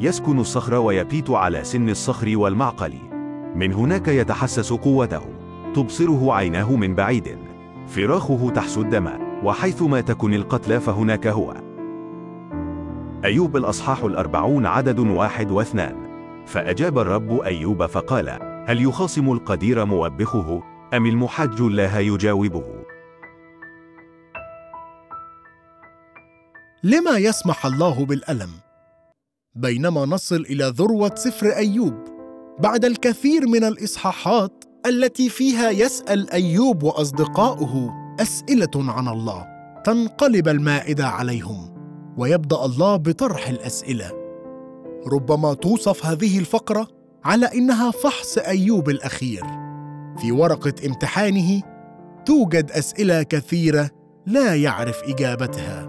يسكن 0.00 0.38
الصخر 0.38 0.74
ويبيت 0.74 1.30
على 1.30 1.64
سن 1.64 1.88
الصخر 1.88 2.32
والمعقل. 2.36 2.92
من 3.54 3.72
هناك 3.72 4.08
يتحسس 4.08 4.72
قوته. 4.72 5.37
تبصره 5.74 6.34
عيناه 6.34 6.76
من 6.76 6.94
بعيد. 6.94 7.38
فراخه 7.86 8.50
تحسو 8.50 8.80
الدم 8.80 9.08
وحيثما 9.44 10.00
تكن 10.00 10.34
القتلى 10.34 10.80
فهناك 10.80 11.26
هو. 11.26 11.54
أيوب 13.24 13.56
الأصحاح 13.56 14.04
الأربعون 14.04 14.66
عدد 14.66 14.98
واحد 14.98 15.50
واثنان. 15.50 16.08
فأجاب 16.46 16.98
الرب 16.98 17.40
أيوب 17.40 17.86
فقال 17.86 18.28
هل 18.68 18.82
يخاصم 18.82 19.32
القدير 19.32 19.84
موبخه 19.84 20.62
أم 20.94 21.06
المحج 21.06 21.60
الله 21.60 21.98
يجاوبه؟ 21.98 22.64
لما 26.84 27.18
يسمح 27.18 27.66
الله 27.66 28.06
بالألم؟ 28.06 28.50
بينما 29.54 30.06
نصل 30.06 30.36
إلى 30.36 30.72
ذروة 30.76 31.14
سفر 31.14 31.46
أيوب 31.46 31.94
بعد 32.58 32.84
الكثير 32.84 33.46
من 33.46 33.64
الإصحاحات 33.64 34.57
التي 34.88 35.28
فيها 35.28 35.70
يسأل 35.70 36.30
أيوب 36.30 36.82
وأصدقاؤه 36.82 37.94
أسئلة 38.20 38.70
عن 38.76 39.08
الله 39.08 39.46
تنقلب 39.84 40.48
المائدة 40.48 41.08
عليهم 41.08 41.74
ويبدأ 42.16 42.64
الله 42.64 42.96
بطرح 42.96 43.48
الأسئلة. 43.48 44.12
ربما 45.12 45.54
توصف 45.54 46.06
هذه 46.06 46.38
الفقرة 46.38 46.88
على 47.24 47.46
إنها 47.54 47.90
فحص 47.90 48.38
أيوب 48.38 48.88
الأخير. 48.88 49.42
في 50.18 50.32
ورقة 50.32 50.74
امتحانه 50.86 51.62
توجد 52.26 52.70
أسئلة 52.70 53.22
كثيرة 53.22 53.90
لا 54.26 54.54
يعرف 54.54 55.02
إجابتها. 55.04 55.88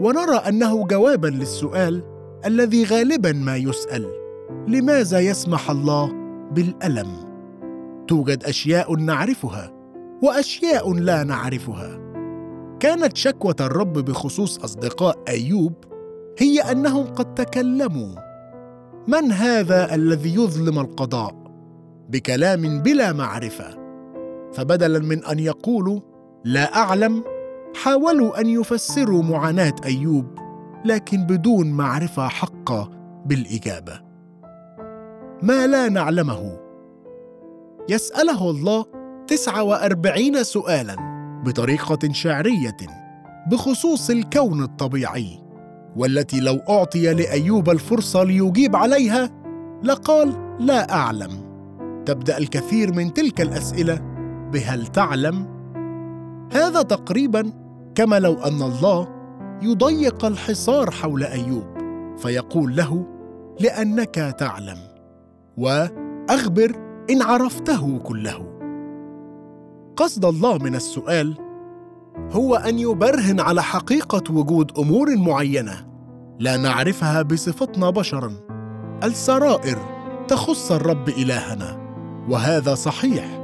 ونرى 0.00 0.36
أنه 0.36 0.86
جوابا 0.86 1.28
للسؤال 1.28 2.02
الذي 2.46 2.84
غالبا 2.84 3.32
ما 3.32 3.56
يسأل 3.56 4.06
لماذا 4.68 5.20
يسمح 5.20 5.70
الله 5.70 6.12
بالألم؟ 6.52 7.27
توجد 8.08 8.44
أشياء 8.44 8.96
نعرفها 8.96 9.72
وأشياء 10.22 10.92
لا 10.92 11.24
نعرفها. 11.24 11.98
كانت 12.80 13.16
شكوى 13.16 13.54
الرب 13.60 13.92
بخصوص 13.92 14.58
أصدقاء 14.58 15.16
أيوب 15.28 15.74
هي 16.38 16.60
أنهم 16.60 17.06
قد 17.06 17.34
تكلموا. 17.34 18.14
من 19.08 19.32
هذا 19.32 19.94
الذي 19.94 20.34
يظلم 20.34 20.78
القضاء؟ 20.78 21.34
بكلام 22.08 22.82
بلا 22.82 23.12
معرفة. 23.12 23.78
فبدلا 24.52 24.98
من 24.98 25.24
أن 25.24 25.38
يقولوا 25.38 26.00
لا 26.44 26.76
أعلم. 26.76 27.24
حاولوا 27.82 28.40
أن 28.40 28.46
يفسروا 28.46 29.22
معاناة 29.22 29.74
أيوب 29.84 30.26
لكن 30.84 31.26
بدون 31.26 31.70
معرفة 31.70 32.28
حقة 32.28 32.90
بالإجابة. 33.26 34.00
ما 35.42 35.66
لا 35.66 35.88
نعلمه 35.88 36.67
يسأله 37.88 38.50
الله 38.50 38.84
تسعة 39.26 39.62
وأربعين 39.62 40.44
سؤالا 40.44 40.96
بطريقة 41.46 42.12
شعرية 42.12 42.76
بخصوص 43.50 44.10
الكون 44.10 44.62
الطبيعي 44.62 45.42
والتي 45.96 46.40
لو 46.40 46.60
أعطي 46.68 47.14
لأيوب 47.14 47.70
الفرصة 47.70 48.22
ليجيب 48.22 48.76
عليها 48.76 49.30
لقال 49.82 50.56
لا 50.60 50.92
أعلم. 50.92 51.48
تبدأ 52.06 52.38
الكثير 52.38 52.92
من 52.92 53.14
تلك 53.14 53.40
الأسئلة 53.40 54.00
بهل 54.52 54.86
تعلم؟ 54.86 55.46
هذا 56.52 56.82
تقريبا 56.82 57.52
كما 57.94 58.18
لو 58.18 58.34
أن 58.34 58.62
الله 58.62 59.08
يضيق 59.62 60.24
الحصار 60.24 60.90
حول 60.90 61.24
أيوب 61.24 61.66
فيقول 62.18 62.76
له 62.76 63.06
لأنك 63.60 64.14
تعلم. 64.38 64.78
وأخبر 65.56 66.87
إن 67.10 67.22
عرفته 67.22 67.98
كله. 67.98 68.58
قصد 69.96 70.24
الله 70.24 70.58
من 70.58 70.74
السؤال 70.74 71.34
هو 72.32 72.54
أن 72.54 72.78
يبرهن 72.78 73.40
على 73.40 73.62
حقيقة 73.62 74.22
وجود 74.30 74.78
أمور 74.78 75.16
معينة 75.16 75.86
لا 76.38 76.56
نعرفها 76.56 77.22
بصفتنا 77.22 77.90
بشرا 77.90 78.32
السرائر 79.04 79.78
تخص 80.28 80.72
الرب 80.72 81.08
إلهنا 81.08 81.78
وهذا 82.28 82.74
صحيح 82.74 83.40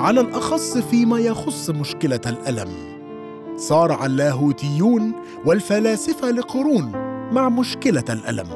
على 0.00 0.20
الأخص 0.20 0.78
فيما 0.78 1.18
يخص 1.18 1.70
مشكلة 1.70 2.20
الألم. 2.26 2.68
صارع 3.56 4.06
اللاهوتيون 4.06 5.12
والفلاسفة 5.44 6.30
لقرون 6.30 6.92
مع 7.32 7.48
مشكلة 7.48 8.04
الألم 8.10 8.48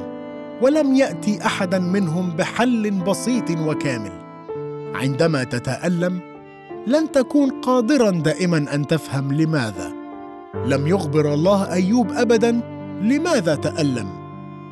ولم 0.61 0.95
يأتي 0.95 1.45
احدا 1.45 1.79
منهم 1.79 2.29
بحل 2.29 2.91
بسيط 2.91 3.49
وكامل. 3.49 4.20
عندما 4.95 5.43
تتألم 5.43 6.19
لن 6.87 7.11
تكون 7.11 7.49
قادرا 7.61 8.11
دائما 8.11 8.75
أن 8.75 8.87
تفهم 8.87 9.33
لماذا. 9.33 9.91
لم 10.65 10.87
يخبر 10.87 11.33
الله 11.33 11.71
أيوب 11.71 12.11
ابدا 12.11 12.61
لماذا 13.01 13.55
تألم 13.55 14.07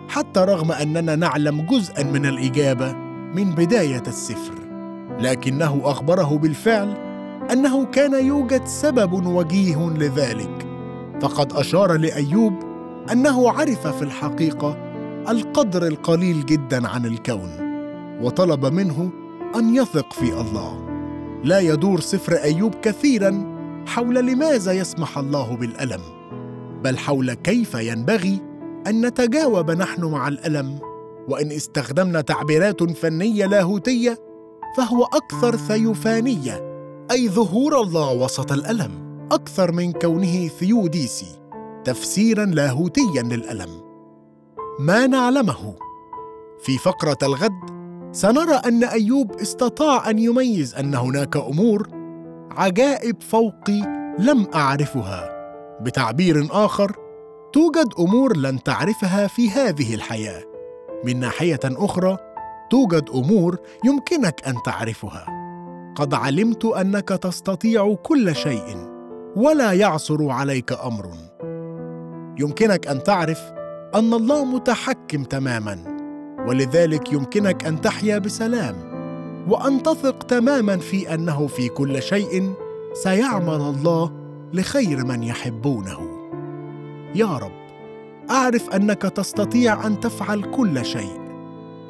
حتى 0.10 0.40
رغم 0.40 0.72
أننا 0.72 1.16
نعلم 1.16 1.62
جزءا 1.62 2.04
من 2.04 2.26
الإجابة 2.26 2.94
من 3.36 3.52
بداية 3.52 4.04
السفر. 4.08 4.54
لكنه 5.20 5.82
أخبره 5.84 6.38
بالفعل 6.38 6.94
أنه 7.52 7.86
كان 7.86 8.26
يوجد 8.26 8.66
سبب 8.66 9.26
وجيه 9.28 9.90
لذلك. 9.90 10.68
فقد 11.22 11.54
أشار 11.54 11.98
لأيوب 11.98 12.54
أنه 13.12 13.52
عرف 13.52 13.88
في 13.88 14.02
الحقيقة 14.02 14.78
القدر 15.30 15.88
القليل 15.88 16.46
جدا 16.46 16.88
عن 16.88 17.06
الكون 17.06 17.50
وطلب 18.22 18.66
منه 18.66 19.10
أن 19.56 19.76
يثق 19.76 20.14
في 20.14 20.42
الله. 20.42 20.90
لا 21.44 21.60
يدور 21.60 22.00
سفر 22.00 22.34
أيوب 22.34 22.76
كثيرا 22.76 23.60
حول 23.88 24.16
لماذا 24.16 24.72
يسمح 24.72 25.18
الله 25.18 25.56
بالألم 25.56 26.02
بل 26.84 26.98
حول 26.98 27.34
كيف 27.34 27.74
ينبغي 27.74 28.42
أن 28.88 29.06
نتجاوب 29.06 29.72
نحن 29.72 30.06
مع 30.06 30.28
الألم 30.28 30.80
وإن 31.28 31.52
استخدمنا 31.52 32.22
تعبيرات 32.22 32.84
فنية 32.84 33.46
لاهوتية 33.46 34.18
فهو 34.78 35.04
أكثر 35.04 35.56
ثيوفانية 35.56 36.70
أي 37.12 37.30
ظهور 37.30 37.82
الله 37.82 38.14
وسط 38.14 38.52
الألم 38.52 38.92
أكثر 39.32 39.72
من 39.72 39.92
كونه 39.92 40.48
ثيوديسي 40.48 41.40
تفسيرا 41.86 42.46
لاهوتيا 42.46 43.22
للألم. 43.22 43.82
ما 44.80 45.08
نعلمه؟ 45.08 45.76
في 46.62 46.78
فقرة 46.78 47.18
الغد 47.24 47.79
سنرى 48.12 48.56
أن 48.56 48.84
أيوب 48.84 49.32
استطاع 49.32 50.10
أن 50.10 50.19
يميز 50.19 50.76
أن 50.76 50.95
هناك 50.95 51.38
أمور 51.38 51.89
عجائب 52.52 53.22
فوقي 53.22 53.82
لم 54.19 54.48
أعرفها. 54.56 55.30
بتعبير 55.82 56.48
آخر 56.52 56.95
توجد 57.54 57.88
أمور 58.00 58.38
لن 58.38 58.63
تعرفها 58.63 59.28
في 59.28 59.50
هذه 59.50 59.95
الحياة. 59.95 60.43
من 61.06 61.19
ناحية 61.19 61.60
أخرى 61.65 62.17
توجد 62.69 63.10
أمور 63.10 63.58
يمكنك 63.86 64.48
أن 64.48 64.56
تعرفها. 64.65 65.26
قد 65.95 66.13
علمت 66.13 66.65
أنك 66.65 67.10
تستطيع 67.10 67.93
كل 67.93 68.36
شيء 68.36 68.78
ولا 69.36 69.72
يعثر 69.72 70.30
عليك 70.30 70.74
أمر. 70.74 71.10
يمكنك 72.39 72.88
أن 72.88 73.04
تعرف 73.04 73.41
أن 73.95 74.13
الله 74.13 74.45
متحكم 74.45 75.24
تماما. 75.24 75.99
ولذلك 76.47 77.13
يمكنك 77.13 77.65
أن 77.65 77.82
تحيا 77.82 78.17
بسلام 78.17 78.75
وأن 79.49 79.84
تثق 79.84 80.23
تماما 80.23 80.78
في 80.78 81.13
أنه 81.13 81.47
في 81.47 81.69
كل 81.69 82.02
شيء 82.02 82.54
سيعمل 82.93 83.62
الله 83.62 84.12
لخير 84.54 85.06
من 85.06 85.23
يحبونه. 85.23 85.99
يا 87.15 87.38
رب 87.38 87.52
أعرف 88.30 88.69
أنك 88.69 89.02
تستطيع 89.02 89.88
أن 89.88 89.99
تفعل 89.99 90.41
كل 90.41 90.86
شيء 90.86 91.19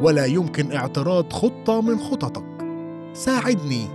ولا 0.02 0.26
يمكن 0.26 0.72
اعتراض 0.72 1.34
خطة 1.34 1.82
من 1.82 2.00
خططك. 2.00 2.46
ساعدني 3.14 3.88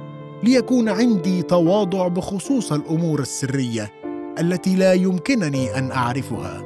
ليكون 0.42 0.88
عندي 0.88 1.42
تواضع 1.42 2.08
بخصوص 2.08 2.72
الأمور 2.72 3.20
السرية 3.20 3.92
التي 4.40 4.76
لا 4.76 4.92
يمكنني 4.92 5.78
أن 5.78 5.92
أعرفها 5.92 6.62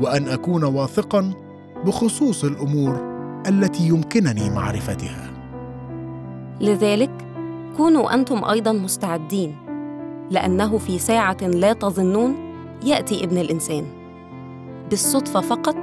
وأن 0.00 0.28
أكون 0.28 0.64
واثقا 0.64 1.32
بخصوص 1.86 2.44
الأمور 2.44 3.13
التي 3.46 3.88
يمكنني 3.88 4.50
معرفتها. 4.50 5.30
لذلك 6.60 7.10
كونوا 7.76 8.14
أنتم 8.14 8.44
أيضا 8.44 8.72
مستعدين 8.72 9.56
لأنه 10.30 10.78
في 10.78 10.98
ساعة 10.98 11.36
لا 11.42 11.72
تظنون 11.72 12.34
يأتي 12.84 13.24
ابن 13.24 13.38
الإنسان. 13.38 13.84
بالصدفة 14.90 15.40
فقط 15.40 15.76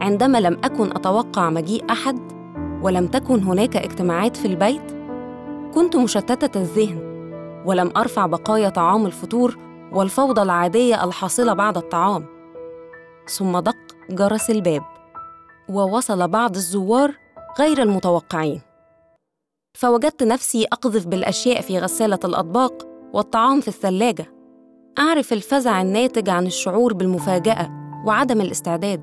عندما 0.00 0.40
لم 0.40 0.56
أكن 0.64 0.90
أتوقع 0.90 1.50
مجيء 1.50 1.84
أحد 1.90 2.18
ولم 2.82 3.06
تكن 3.06 3.42
هناك 3.42 3.76
اجتماعات 3.76 4.36
في 4.36 4.44
البيت 4.44 4.92
كنت 5.74 5.96
مشتتة 5.96 6.60
الذهن 6.60 7.12
ولم 7.66 7.92
أرفع 7.96 8.26
بقايا 8.26 8.68
طعام 8.68 9.06
الفطور 9.06 9.58
والفوضى 9.92 10.42
العادية 10.42 11.04
الحاصلة 11.04 11.52
بعد 11.52 11.76
الطعام. 11.76 12.26
ثم 13.28 13.58
دق 13.58 13.76
جرس 14.10 14.50
الباب. 14.50 14.91
ووصل 15.72 16.28
بعض 16.28 16.54
الزوار 16.56 17.14
غير 17.58 17.82
المتوقعين. 17.82 18.60
فوجدت 19.74 20.22
نفسي 20.22 20.64
أقذف 20.64 21.06
بالأشياء 21.06 21.60
في 21.60 21.78
غسالة 21.78 22.18
الأطباق 22.24 22.88
والطعام 23.12 23.60
في 23.60 23.68
الثلاجة. 23.68 24.26
أعرف 24.98 25.32
الفزع 25.32 25.82
الناتج 25.82 26.28
عن 26.28 26.46
الشعور 26.46 26.92
بالمفاجأة 26.92 27.70
وعدم 28.06 28.40
الاستعداد. 28.40 29.02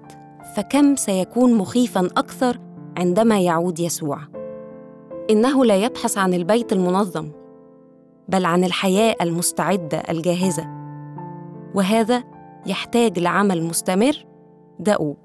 فكم 0.56 0.96
سيكون 0.96 1.54
مخيفا 1.54 2.06
أكثر 2.06 2.60
عندما 2.98 3.40
يعود 3.40 3.80
يسوع؟ 3.80 4.20
إنه 5.30 5.66
لا 5.66 5.76
يبحث 5.76 6.18
عن 6.18 6.34
البيت 6.34 6.74
المنظم 6.74 7.32
بل 8.28 8.46
عن 8.46 8.64
الحياة 8.64 9.16
المستعدة 9.22 9.98
الجاهزة. 9.98 10.68
وهذا 11.76 12.24
يحتاج 12.66 13.20
لعمل 13.20 13.64
مستمر. 13.64 14.26
دؤوب 14.80 15.18